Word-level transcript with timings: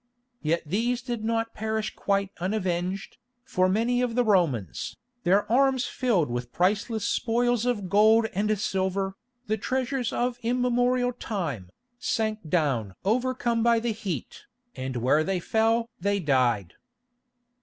Yet 0.41 0.63
these 0.65 1.03
did 1.03 1.23
not 1.23 1.53
perish 1.53 1.93
quite 1.95 2.31
unavenged, 2.39 3.17
for 3.43 3.69
many 3.69 4.01
of 4.01 4.15
the 4.15 4.23
Romans, 4.23 4.97
their 5.25 5.45
arms 5.51 5.85
filled 5.85 6.27
with 6.27 6.51
priceless 6.51 7.05
spoils 7.05 7.67
of 7.67 7.87
gold 7.87 8.25
and 8.33 8.57
silver, 8.57 9.13
the 9.45 9.57
treasures 9.59 10.11
of 10.11 10.39
immemorial 10.41 11.13
time, 11.13 11.69
sank 11.99 12.49
down 12.49 12.95
overcome 13.05 13.61
by 13.61 13.79
the 13.79 13.91
heat, 13.93 14.45
and 14.75 14.95
where 14.95 15.23
they 15.23 15.39
fell 15.39 15.87
they 15.99 16.19
died. 16.19 16.73